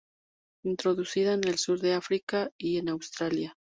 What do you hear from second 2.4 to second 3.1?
y en